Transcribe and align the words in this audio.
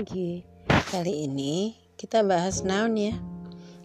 lagi. 0.00 0.40
Kali 0.64 1.28
ini 1.28 1.76
kita 2.00 2.24
bahas 2.24 2.64
noun 2.64 2.96
ya. 2.96 3.12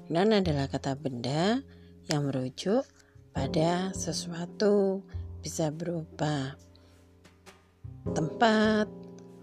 Noun 0.07 0.31
adalah 0.31 0.71
kata 0.71 0.95
benda 0.95 1.59
yang 2.07 2.31
merujuk 2.31 2.87
pada 3.35 3.91
sesuatu 3.91 5.03
bisa 5.43 5.75
berupa 5.75 6.55
tempat, 8.15 8.87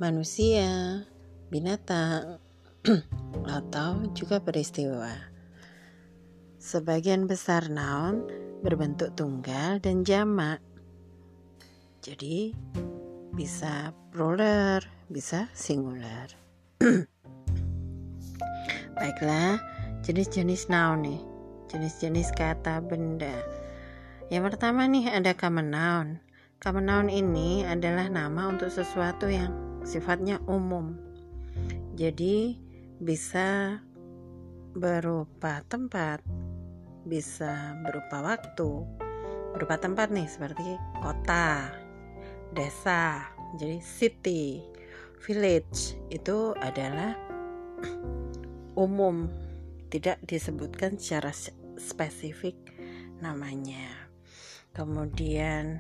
manusia, 0.01 1.05
binatang, 1.53 2.41
atau 3.61 4.09
juga 4.17 4.41
peristiwa. 4.41 5.13
Sebagian 6.57 7.29
besar 7.29 7.69
noun 7.69 8.25
berbentuk 8.65 9.13
tunggal 9.13 9.77
dan 9.77 10.09
jamak. 10.09 10.65
Jadi 12.01 12.57
bisa 13.37 13.93
plural, 14.09 14.81
bisa 15.13 15.53
singular. 15.53 16.42
Baiklah, 18.99 19.63
jenis-jenis 20.03 20.67
noun 20.67 21.07
nih. 21.07 21.21
Jenis-jenis 21.71 22.35
kata 22.35 22.83
benda. 22.83 23.33
Yang 24.29 24.55
pertama 24.55 24.91
nih 24.91 25.07
ada 25.15 25.33
common 25.39 25.71
noun. 25.71 26.09
Common 26.59 26.87
noun 26.91 27.09
ini 27.11 27.63
adalah 27.63 28.11
nama 28.11 28.51
untuk 28.51 28.71
sesuatu 28.71 29.31
yang 29.31 29.55
sifatnya 29.87 30.43
umum. 30.51 30.99
Jadi 31.95 32.59
bisa 32.99 33.79
berupa 34.75 35.63
tempat, 35.71 36.25
bisa 37.07 37.79
berupa 37.83 38.25
waktu, 38.25 38.71
berupa 39.55 39.77
tempat 39.79 40.09
nih 40.11 40.27
seperti 40.27 40.79
kota, 40.99 41.69
desa, 42.57 43.27
jadi 43.61 43.79
city, 43.85 44.72
village 45.23 45.95
itu 46.11 46.51
adalah 46.59 47.15
umum, 48.75 49.31
tidak 49.87 50.19
disebutkan 50.27 50.99
secara 50.99 51.31
spesifik 51.79 52.59
namanya. 53.23 54.11
Kemudian 54.75 55.79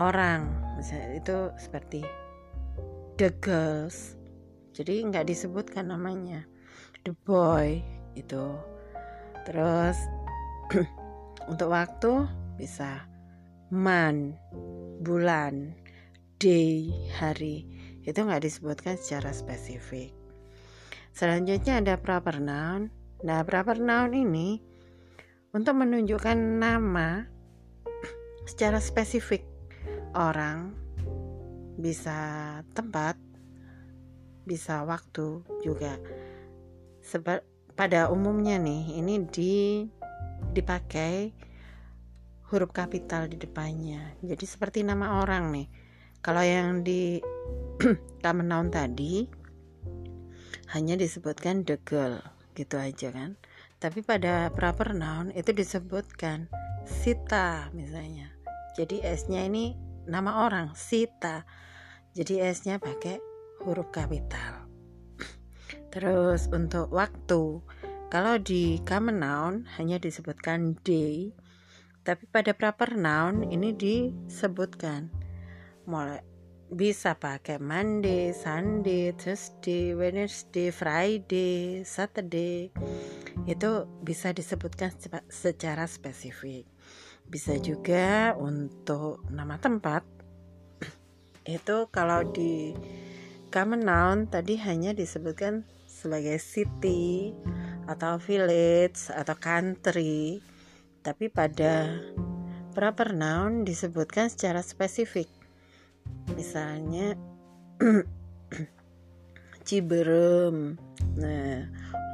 orang, 0.00 0.48
misalnya 0.80 1.20
itu 1.20 1.38
seperti 1.60 2.00
the 3.20 3.28
girls, 3.44 4.16
jadi 4.72 5.04
nggak 5.12 5.28
disebutkan 5.28 5.92
namanya. 5.92 6.48
The 7.04 7.12
boy 7.28 7.84
itu, 8.16 8.56
terus 9.44 9.98
untuk 11.52 11.68
waktu 11.68 12.24
bisa 12.56 13.04
man, 13.68 14.32
bulan, 15.04 15.76
day, 16.38 16.92
hari 17.18 17.75
itu 18.06 18.22
nggak 18.22 18.46
disebutkan 18.46 18.94
secara 18.94 19.34
spesifik. 19.34 20.14
Selanjutnya 21.10 21.82
ada 21.82 21.98
proper 21.98 22.38
noun. 22.38 22.94
Nah, 23.26 23.42
proper 23.42 23.82
noun 23.82 24.14
ini 24.14 24.62
untuk 25.50 25.74
menunjukkan 25.74 26.38
nama 26.38 27.26
secara 28.50 28.78
spesifik 28.78 29.42
orang 30.14 30.72
bisa 31.76 32.60
tempat 32.72 33.18
bisa 34.46 34.86
waktu 34.86 35.42
juga 35.60 35.98
Seba 37.02 37.42
pada 37.76 38.08
umumnya 38.08 38.56
nih 38.56 38.98
ini 38.98 39.14
di 39.28 39.84
dipakai 40.54 41.30
huruf 42.50 42.70
kapital 42.70 43.26
di 43.26 43.36
depannya. 43.38 44.16
Jadi 44.22 44.44
seperti 44.46 44.82
nama 44.86 45.22
orang 45.22 45.50
nih. 45.54 45.68
Kalau 46.22 46.42
yang 46.42 46.82
di 46.82 47.20
common 48.24 48.48
noun 48.48 48.68
tadi 48.72 49.28
hanya 50.74 50.98
disebutkan 50.98 51.62
the 51.62 51.78
girl 51.86 52.18
gitu 52.56 52.80
aja 52.80 53.12
kan. 53.12 53.38
Tapi 53.76 54.00
pada 54.00 54.48
proper 54.50 54.96
noun 54.96 55.30
itu 55.36 55.52
disebutkan 55.52 56.48
Sita 56.88 57.68
misalnya. 57.76 58.32
Jadi 58.74 59.04
S-nya 59.04 59.44
ini 59.46 59.76
nama 60.08 60.48
orang 60.48 60.72
Sita. 60.72 61.44
Jadi 62.16 62.40
S-nya 62.40 62.80
pakai 62.80 63.20
huruf 63.62 63.92
kapital. 63.92 64.66
Terus 65.92 66.48
untuk 66.48 66.88
waktu, 66.88 67.60
kalau 68.08 68.34
di 68.40 68.80
common 68.88 69.20
noun 69.20 69.54
hanya 69.76 70.00
disebutkan 70.00 70.80
day, 70.86 71.36
tapi 72.06 72.24
pada 72.30 72.54
proper 72.54 72.94
noun 72.94 73.50
ini 73.50 73.74
disebutkan 73.74 75.10
mulai 75.90 76.22
bisa 76.66 77.14
pakai 77.14 77.62
Monday, 77.62 78.34
Sunday, 78.34 79.14
Tuesday, 79.14 79.94
Wednesday, 79.94 80.74
Friday, 80.74 81.86
Saturday. 81.86 82.74
Itu 83.46 83.86
bisa 84.02 84.34
disebutkan 84.34 84.90
secara 85.30 85.86
spesifik. 85.86 86.66
Bisa 87.26 87.54
juga 87.62 88.34
untuk 88.34 89.22
nama 89.30 89.58
tempat. 89.58 90.02
Itu 91.46 91.86
kalau 91.94 92.26
di 92.34 92.74
common 93.54 93.86
noun 93.86 94.18
tadi 94.26 94.58
hanya 94.58 94.90
disebutkan 94.90 95.62
sebagai 95.86 96.42
city 96.42 97.32
atau 97.86 98.18
village 98.18 99.08
atau 99.14 99.38
country 99.38 100.42
tapi 101.06 101.30
pada 101.30 102.02
proper 102.74 103.14
noun 103.14 103.62
disebutkan 103.62 104.26
secara 104.26 104.58
spesifik. 104.58 105.30
Misalnya 106.34 107.16
Ciberem. 109.66 110.76
Nah, 111.16 111.66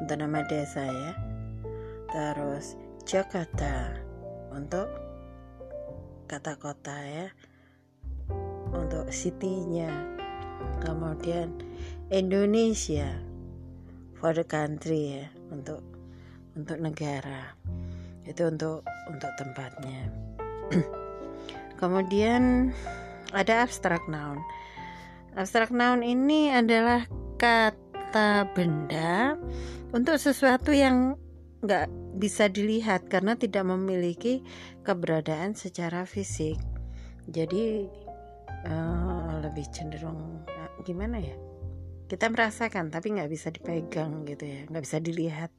untuk 0.05 0.17
nama 0.17 0.41
desa 0.47 0.85
ya. 0.87 1.13
Terus 2.13 2.77
Jakarta 3.09 3.97
untuk 4.53 4.89
kata 6.29 6.57
kota 6.61 6.97
ya. 7.03 7.27
Untuk 8.73 9.11
city-nya. 9.13 9.91
Kemudian 10.83 11.59
Indonesia 12.15 13.11
for 14.15 14.31
the 14.31 14.47
country 14.47 15.19
ya, 15.19 15.27
untuk 15.51 15.83
untuk 16.53 16.79
negara 16.79 17.57
itu 18.29 18.43
untuk 18.47 18.85
untuk 19.09 19.33
tempatnya 19.35 20.13
kemudian 21.81 22.71
ada 23.33 23.65
abstrak 23.65 24.05
noun. 24.07 24.41
Abstrak 25.33 25.73
noun 25.73 26.05
ini 26.05 26.53
adalah 26.53 27.09
kata 27.41 28.53
benda 28.53 29.41
untuk 29.97 30.21
sesuatu 30.21 30.71
yang 30.71 31.17
nggak 31.65 31.89
bisa 32.21 32.53
dilihat 32.53 33.09
karena 33.09 33.35
tidak 33.35 33.65
memiliki 33.65 34.45
keberadaan 34.85 35.57
secara 35.57 36.05
fisik. 36.05 36.61
Jadi 37.33 37.89
uh, 38.69 39.41
lebih 39.41 39.65
cenderung 39.73 40.45
uh, 40.45 40.71
gimana 40.85 41.17
ya? 41.17 41.35
Kita 42.13 42.29
merasakan 42.29 42.93
tapi 42.93 43.17
nggak 43.17 43.31
bisa 43.33 43.49
dipegang 43.49 44.29
gitu 44.29 44.45
ya 44.45 44.69
nggak 44.69 44.85
bisa 44.85 45.01
dilihat. 45.01 45.51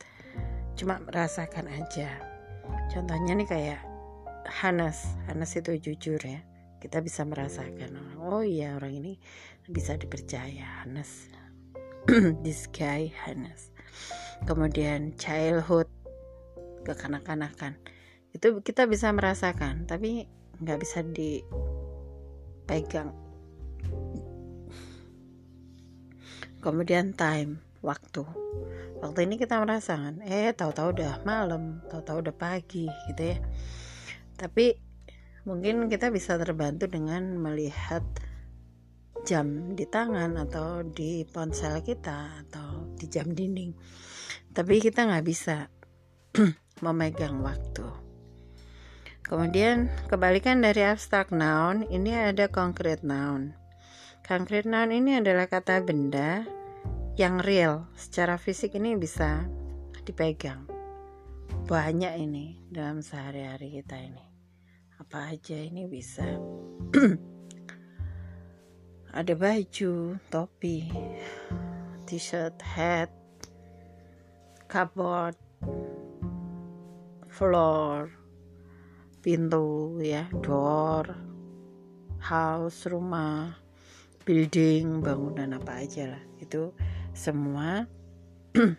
Cuma 0.78 1.02
merasakan 1.02 1.66
aja. 1.66 2.22
Contohnya 2.94 3.34
nih 3.34 3.50
kayak 3.50 3.82
Hanes. 4.62 5.18
Hanes 5.26 5.58
itu 5.58 5.82
jujur 5.82 6.22
ya 6.22 6.53
kita 6.84 7.00
bisa 7.00 7.24
merasakan 7.24 8.20
oh 8.20 8.44
iya 8.44 8.76
orang 8.76 9.00
ini 9.00 9.14
bisa 9.72 9.96
dipercaya 9.96 10.84
Hanes 10.84 11.32
this 12.44 12.68
guy 12.68 13.08
Hanes 13.24 13.72
kemudian 14.44 15.16
childhood 15.16 15.88
kekanak-kanakan. 16.84 17.80
Itu 18.36 18.60
kita 18.62 18.86
bisa 18.86 19.10
merasakan 19.16 19.88
tapi 19.88 20.28
nggak 20.60 20.80
bisa 20.84 21.00
dipegang. 21.02 23.16
Kemudian 26.60 27.16
time 27.16 27.64
waktu. 27.84 28.24
Waktu 29.04 29.28
ini 29.28 29.36
kita 29.36 29.60
merasakan 29.60 30.24
eh 30.24 30.56
tahu-tahu 30.56 30.96
udah 30.96 31.28
malam 31.28 31.84
tahu-tahu 31.92 32.24
udah 32.30 32.36
pagi 32.36 32.88
gitu 33.12 33.24
ya. 33.36 33.38
Tapi 34.40 34.80
mungkin 35.44 35.92
kita 35.92 36.08
bisa 36.08 36.40
terbantu 36.40 36.88
dengan 36.88 37.36
melihat 37.36 38.04
jam 39.24 39.76
di 39.76 39.88
tangan 39.88 40.36
atau 40.40 40.84
di 40.84 41.24
ponsel 41.28 41.80
kita 41.84 42.44
atau 42.48 42.96
di 42.96 43.08
jam 43.08 43.32
dinding. 43.32 43.72
Tapi 44.52 44.84
kita 44.84 45.08
nggak 45.08 45.26
bisa 45.26 45.68
memegang 46.84 47.40
waktu. 47.44 47.88
Kemudian 49.24 49.88
kebalikan 50.12 50.60
dari 50.60 50.84
abstract 50.84 51.32
noun 51.32 51.88
ini 51.88 52.12
ada 52.12 52.52
concrete 52.52 53.08
noun. 53.08 53.56
Concrete 54.24 54.68
noun 54.68 54.92
ini 54.92 55.24
adalah 55.24 55.48
kata 55.48 55.80
benda 55.84 56.44
yang 57.16 57.40
real. 57.40 57.88
Secara 57.96 58.36
fisik 58.36 58.76
ini 58.76 59.00
bisa 59.00 59.48
dipegang. 60.04 60.68
Banyak 61.64 62.20
ini 62.20 62.60
dalam 62.68 63.00
sehari-hari 63.00 63.80
kita 63.80 63.96
ini 63.96 64.33
apa 65.04 65.36
aja 65.36 65.60
ini 65.60 65.84
bisa. 65.84 66.24
Ada 69.20 69.36
baju 69.36 70.16
topi 70.32 70.88
t-shirt 72.08 72.56
hat 72.64 73.12
cupboard 74.72 75.36
floor 77.28 78.16
pintu 79.20 80.00
ya 80.00 80.32
door 80.40 81.12
house 82.24 82.88
rumah 82.88 83.60
building 84.24 85.04
bangunan 85.04 85.60
apa 85.60 85.84
aja 85.84 86.16
lah. 86.16 86.24
Itu 86.40 86.72
semua 87.12 87.92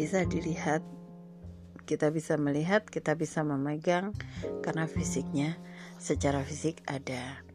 bisa 0.00 0.24
dilihat 0.24 0.80
kita 1.86 2.10
bisa 2.10 2.34
melihat 2.34 2.82
kita 2.84 3.14
bisa 3.14 3.46
memegang 3.46 4.10
karena 4.60 4.90
fisiknya 4.90 5.54
secara 6.02 6.42
fisik 6.42 6.82
ada. 6.90 7.46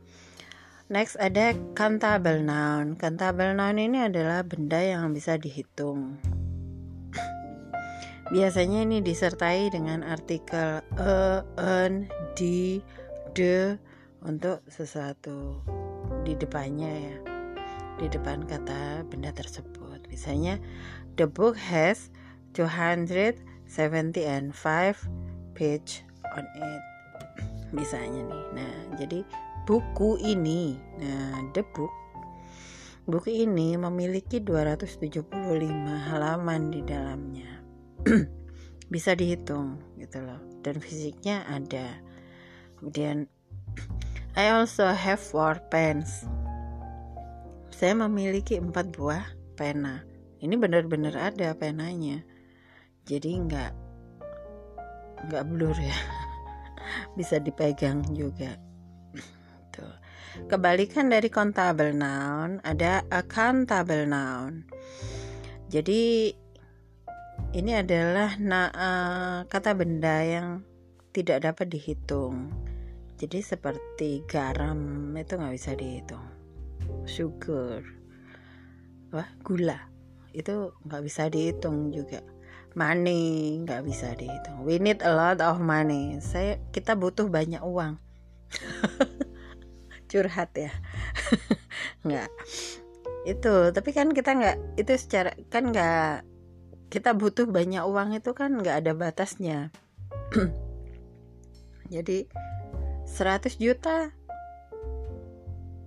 Next 0.91 1.15
ada 1.23 1.55
countable 1.71 2.43
noun. 2.43 2.99
Countable 2.99 3.55
noun 3.55 3.79
ini 3.79 4.07
adalah 4.07 4.43
benda 4.43 4.79
yang 4.79 5.15
bisa 5.15 5.39
dihitung. 5.39 6.19
Biasanya 8.31 8.87
ini 8.87 9.03
disertai 9.03 9.71
dengan 9.71 10.03
artikel 10.07 10.83
e, 10.95 11.43
en, 11.59 12.07
di, 12.35 12.79
de 13.35 13.75
untuk 14.23 14.63
sesuatu 14.71 15.59
di 16.23 16.35
depannya 16.35 16.91
ya. 16.91 17.17
Di 17.99 18.07
depan 18.11 18.47
kata 18.47 19.07
benda 19.07 19.35
tersebut. 19.35 20.07
Misalnya 20.11 20.59
the 21.15 21.27
book 21.27 21.55
has 21.55 22.11
270 23.71 24.27
and 24.27 24.51
5 24.51 25.55
page 25.55 26.03
on 26.35 26.43
it. 26.59 26.83
Misalnya 27.77 28.27
nih. 28.27 28.43
Nah 28.51 28.75
jadi 28.99 29.19
buku 29.63 30.19
ini 30.19 30.75
nah 30.99 31.39
the 31.55 31.63
book. 31.71 31.91
Buku 33.07 33.31
ini 33.31 33.79
memiliki 33.79 34.43
275 34.43 35.31
halaman 35.87 36.61
di 36.67 36.83
dalamnya. 36.83 37.63
Bisa 38.93 39.15
dihitung 39.15 39.79
gitu 39.95 40.19
loh. 40.19 40.43
Dan 40.59 40.83
fisiknya 40.83 41.47
ada. 41.47 41.95
Kemudian 42.75 43.31
I 44.39 44.51
also 44.51 44.91
have 44.91 45.23
four 45.23 45.63
pens. 45.71 46.27
Saya 47.71 47.95
memiliki 47.95 48.59
empat 48.59 48.91
buah 48.93 49.25
pena. 49.55 50.03
Ini 50.43 50.59
benar-benar 50.59 51.15
ada 51.15 51.55
penanya 51.55 52.21
jadi 53.05 53.31
nggak 53.41 53.71
nggak 55.29 55.45
blur 55.49 55.77
ya. 55.77 55.97
Bisa 57.17 57.41
dipegang 57.41 58.05
juga. 58.13 58.57
Tuh. 59.73 59.95
Kebalikan 60.47 61.11
dari 61.11 61.27
countable 61.27 61.91
noun 61.91 62.61
ada 62.63 63.03
accountable 63.11 64.07
noun. 64.07 64.63
Jadi 65.71 66.31
ini 67.51 67.71
adalah 67.75 68.35
na 68.39 68.61
uh, 68.71 69.37
kata 69.47 69.75
benda 69.75 70.23
yang 70.23 70.63
tidak 71.11 71.43
dapat 71.43 71.67
dihitung. 71.71 72.51
Jadi 73.19 73.43
seperti 73.43 74.25
garam 74.25 75.11
itu 75.13 75.33
nggak 75.37 75.53
bisa 75.53 75.71
dihitung. 75.77 76.25
Sugar. 77.05 77.83
Wah 79.13 79.29
gula. 79.43 79.77
Itu 80.31 80.73
nggak 80.87 81.03
bisa 81.05 81.27
dihitung 81.27 81.91
juga 81.91 82.23
money 82.73 83.59
nggak 83.63 83.83
bisa 83.83 84.15
dihitung. 84.15 84.63
We 84.63 84.79
need 84.79 85.03
a 85.03 85.11
lot 85.11 85.39
of 85.43 85.59
money. 85.59 86.19
Saya 86.23 86.59
kita 86.71 86.95
butuh 86.95 87.27
banyak 87.27 87.61
uang. 87.61 87.99
Curhat 90.11 90.51
ya. 90.55 90.71
Nggak. 92.07 92.29
Itu 93.27 93.71
tapi 93.71 93.89
kan 93.95 94.11
kita 94.11 94.33
nggak 94.35 94.57
itu 94.81 94.91
secara 94.97 95.31
kan 95.47 95.71
nggak 95.71 96.27
kita 96.91 97.15
butuh 97.15 97.47
banyak 97.47 97.83
uang 97.87 98.17
itu 98.17 98.31
kan 98.35 98.59
nggak 98.59 98.83
ada 98.83 98.91
batasnya. 98.97 99.71
Jadi 101.93 102.27
100 103.07 103.55
juta 103.59 104.15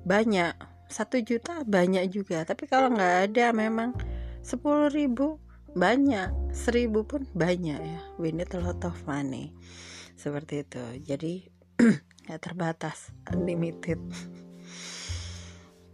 banyak 0.05 0.53
satu 0.89 1.19
juta 1.21 1.65
banyak 1.65 2.13
juga. 2.13 2.45
Tapi 2.45 2.69
kalau 2.69 2.93
nggak 2.93 3.33
ada 3.33 3.51
memang 3.57 3.97
sepuluh 4.45 4.93
ribu 4.93 5.41
banyak 5.75 6.31
seribu 6.55 7.03
pun 7.03 7.27
banyak 7.35 7.79
ya. 7.79 8.01
We 8.17 8.31
need 8.31 8.55
a 8.55 8.63
lot 8.63 8.81
of 8.87 8.95
money. 9.05 9.51
Seperti 10.15 10.63
itu. 10.63 10.85
Jadi 11.03 11.51
nggak 12.31 12.43
terbatas 12.47 13.11
unlimited. 13.35 13.99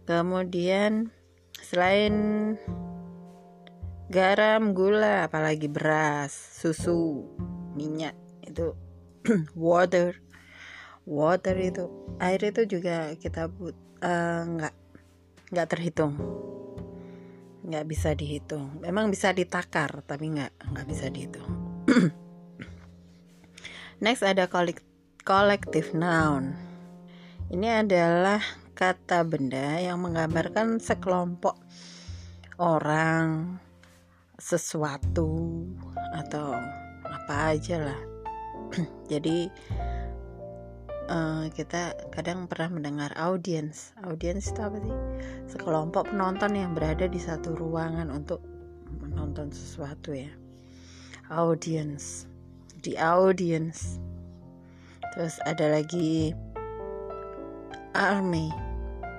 Kemudian 0.05 1.09
selain 1.57 2.13
garam 4.13 4.77
gula 4.77 5.25
apalagi 5.25 5.65
beras 5.65 6.33
susu 6.33 7.25
minyak 7.73 8.13
itu 8.45 8.77
water. 9.57 10.21
Water 11.09 11.57
itu 11.57 11.89
air 12.21 12.41
itu 12.45 12.69
juga 12.69 13.17
kita 13.17 13.49
but 13.49 13.73
uh, 14.05 14.45
nggak 14.45 14.75
nggak 15.49 15.67
terhitung 15.73 16.13
nggak 17.61 17.85
bisa 17.85 18.17
dihitung. 18.17 18.81
Memang 18.81 19.13
bisa 19.13 19.33
ditakar 19.33 20.01
tapi 20.05 20.33
nggak 20.33 20.51
nggak 20.73 20.87
bisa 20.89 21.05
dihitung. 21.13 21.49
Next 24.03 24.25
ada 24.25 24.49
collective 25.25 25.93
noun. 25.93 26.57
Ini 27.51 27.85
adalah 27.85 28.41
kata 28.73 29.21
benda 29.27 29.77
yang 29.77 30.01
menggambarkan 30.01 30.81
sekelompok 30.81 31.59
orang 32.57 33.59
sesuatu 34.41 35.61
atau 36.17 36.57
apa 37.05 37.53
aja 37.53 37.77
lah. 37.77 38.01
Jadi 39.11 39.45
uh, 41.11 41.45
kita 41.51 41.93
kadang 42.15 42.47
pernah 42.47 42.79
mendengar 42.79 43.11
audiens. 43.19 43.91
Audiens 44.07 44.47
itu 44.47 44.59
apa 44.63 44.79
sih? 44.79 44.95
Sekelompok 45.51 46.09
penonton 46.09 46.55
yang 46.55 46.71
berada 46.71 47.05
di 47.05 47.19
satu 47.19 47.53
ruangan 47.53 48.07
untuk 48.07 48.39
menonton 49.03 49.51
sesuatu 49.51 50.15
ya. 50.15 50.31
Audience 51.31 52.27
di 52.81 52.97
audience 52.97 54.01
terus 55.13 55.37
ada 55.45 55.69
lagi 55.69 56.33
army 57.91 58.47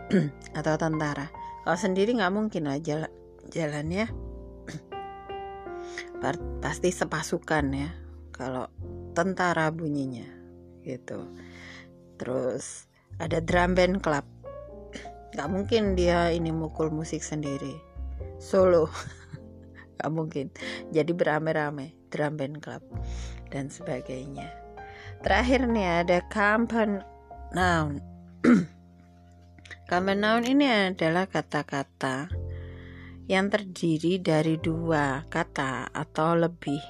atau 0.58 0.74
tentara. 0.80 1.28
Kalau 1.62 1.78
sendiri 1.78 2.16
nggak 2.16 2.32
mungkin 2.32 2.66
lah 2.66 2.80
jalan 2.80 3.12
jalannya. 3.52 4.08
Pasti 6.64 6.88
sepasukan 6.94 7.64
ya 7.74 7.90
kalau 8.32 8.70
tentara 9.12 9.68
bunyinya 9.68 10.24
gitu 10.82 11.30
terus 12.22 12.86
ada 13.18 13.42
drum 13.42 13.74
band 13.74 13.98
club. 13.98 14.22
Nggak 15.34 15.48
mungkin 15.50 15.98
dia 15.98 16.30
ini 16.30 16.54
mukul 16.54 16.94
musik 16.94 17.18
sendiri. 17.18 17.74
Solo. 18.38 18.86
Nggak 19.98 20.10
mungkin. 20.14 20.46
Jadi 20.94 21.10
beramai-ramai 21.10 21.90
drum 22.14 22.38
band 22.38 22.62
club 22.62 22.82
dan 23.50 23.66
sebagainya. 23.66 24.54
Terakhir 25.26 25.66
nih 25.66 26.06
ada 26.06 26.22
company 26.30 27.02
noun. 27.50 27.98
Company 29.90 30.18
noun 30.22 30.42
ini 30.46 30.66
adalah 30.94 31.26
kata-kata 31.26 32.30
yang 33.30 33.52
terdiri 33.52 34.18
dari 34.18 34.56
dua 34.58 35.26
kata 35.26 35.90
atau 35.90 36.38
lebih. 36.38 36.80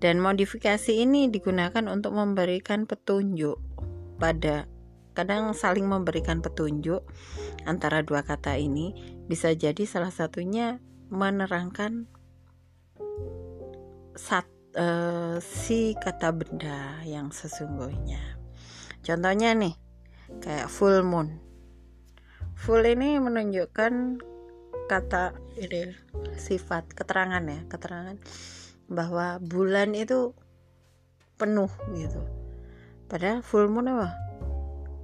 Dan 0.00 0.16
modifikasi 0.16 0.96
ini 0.96 1.28
digunakan 1.28 1.84
untuk 1.92 2.16
memberikan 2.16 2.88
petunjuk 2.88 3.69
pada 4.20 4.68
kadang 5.16 5.56
saling 5.56 5.88
memberikan 5.88 6.38
petunjuk 6.44 7.02
antara 7.66 8.04
dua 8.04 8.22
kata 8.22 8.54
ini 8.60 8.94
bisa 9.26 9.50
jadi 9.56 9.82
salah 9.88 10.12
satunya 10.12 10.78
menerangkan 11.10 12.06
sat, 14.14 14.46
uh, 14.78 15.42
si 15.42 15.98
kata 15.98 16.30
benda 16.30 17.02
yang 17.02 17.34
sesungguhnya. 17.34 18.38
Contohnya 19.02 19.56
nih, 19.56 19.74
kayak 20.44 20.70
full 20.70 21.02
moon. 21.02 21.40
Full 22.54 22.84
ini 22.84 23.16
menunjukkan 23.18 24.20
kata 24.86 25.34
ini 25.56 25.96
sifat 26.36 26.92
keterangan 26.92 27.42
ya, 27.42 27.60
keterangan 27.66 28.20
bahwa 28.90 29.40
bulan 29.40 29.94
itu 29.96 30.34
penuh 31.38 31.70
gitu 31.94 32.39
Padahal 33.10 33.42
full 33.42 33.66
moon 33.66 33.90
apa? 33.90 34.14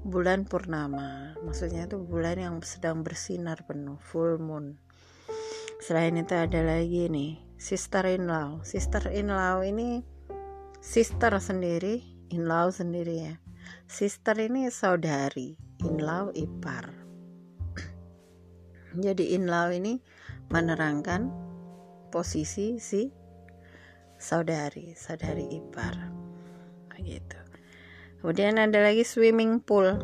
Bulan 0.07 0.47
purnama. 0.47 1.35
Maksudnya 1.43 1.91
itu 1.91 1.99
bulan 1.99 2.39
yang 2.39 2.57
sedang 2.63 3.03
bersinar 3.03 3.67
penuh, 3.67 3.99
full 3.99 4.39
moon. 4.39 4.79
Selain 5.83 6.15
itu 6.15 6.31
ada 6.39 6.63
lagi 6.63 7.11
nih, 7.11 7.43
sister 7.59 8.07
in 8.07 8.31
law. 8.31 8.63
Sister 8.63 9.11
in 9.11 9.35
law 9.35 9.59
ini 9.67 10.07
sister 10.79 11.35
sendiri, 11.43 11.99
in 12.31 12.47
law 12.47 12.71
sendiri 12.71 13.27
ya. 13.27 13.35
Sister 13.91 14.39
ini 14.39 14.71
saudari, 14.71 15.59
in 15.83 15.99
law 15.99 16.31
ipar. 16.31 16.87
Jadi 19.05 19.35
in 19.35 19.51
law 19.51 19.67
ini 19.75 19.99
menerangkan 20.55 21.27
posisi 22.15 22.79
si 22.79 23.11
saudari 24.15 24.95
saudari 24.95 25.59
ipar 25.59 26.17
gitu 27.07 27.39
kemudian 28.26 28.59
ada 28.59 28.83
lagi 28.83 29.06
swimming 29.06 29.62
pool. 29.62 30.02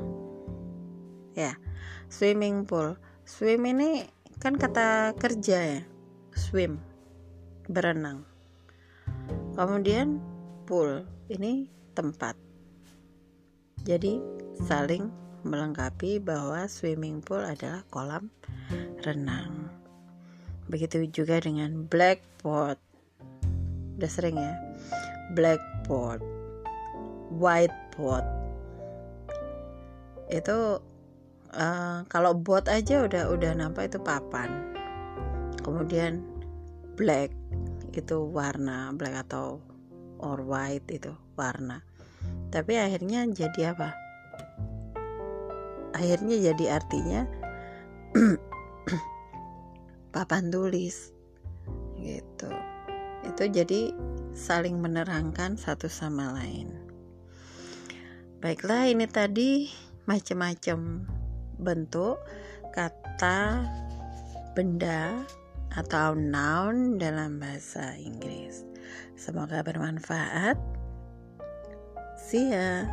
Ya 1.34 1.58
swimming 2.06 2.62
pool. 2.62 2.94
Swim 3.26 3.66
ini 3.66 4.06
kan 4.38 4.54
kata 4.54 5.18
kerja 5.18 5.58
ya 5.58 5.82
swim 6.30 6.78
berenang. 7.66 8.22
Kemudian 9.58 10.22
pool 10.70 11.02
ini 11.34 11.66
tempat. 11.98 12.38
Jadi 13.82 14.22
saling 14.70 15.10
melengkapi 15.42 16.22
bahwa 16.22 16.70
swimming 16.70 17.26
pool 17.26 17.42
adalah 17.42 17.82
kolam 17.90 18.30
renang. 19.02 19.66
Begitu 20.70 21.10
juga 21.10 21.42
dengan 21.42 21.90
blackboard. 21.90 22.78
Udah 23.98 24.10
sering 24.14 24.38
ya? 24.38 24.54
Blackboard 25.34 26.22
whiteboard 27.96 28.24
itu 30.32 30.80
uh, 31.52 31.98
kalau 32.08 32.32
board 32.32 32.64
aja 32.72 33.04
udah 33.04 33.28
udah 33.28 33.52
nampak 33.52 33.92
itu 33.92 34.00
papan. 34.00 34.48
Kemudian 35.60 36.24
black 36.96 37.30
itu 37.92 38.24
warna 38.24 38.96
black 38.96 39.28
atau 39.28 39.60
or 40.24 40.40
white 40.40 40.88
itu 40.88 41.12
warna. 41.36 41.84
Tapi 42.48 42.80
akhirnya 42.80 43.28
jadi 43.28 43.76
apa? 43.76 43.92
Akhirnya 45.92 46.40
jadi 46.40 46.80
artinya 46.80 47.28
papan 50.16 50.48
tulis 50.48 51.12
gitu. 52.00 52.48
Itu 53.28 53.44
jadi 53.52 53.92
saling 54.32 54.80
menerangkan 54.80 55.60
satu 55.60 55.92
sama 55.92 56.32
lain 56.32 56.81
baiklah 58.42 58.90
ini 58.90 59.06
tadi 59.06 59.70
macam-macam 60.10 61.06
bentuk 61.62 62.18
kata 62.74 63.62
benda 64.58 65.22
atau 65.78 66.18
noun 66.18 66.98
dalam 66.98 67.38
bahasa 67.38 67.94
Inggris. 67.96 68.66
Semoga 69.14 69.62
bermanfaat. 69.62 70.58
See 72.18 72.50
ya. 72.50 72.90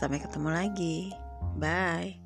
Sampai 0.00 0.24
ketemu 0.24 0.48
lagi. 0.48 1.12
Bye. 1.60 2.23